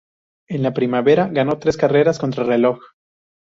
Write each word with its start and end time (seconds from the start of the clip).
En 0.49 0.63
la 0.63 0.73
primavera, 0.73 1.27
ganó 1.31 1.59
tres 1.59 1.77
carreras 1.77 2.17
contrarreloj. 2.17 2.79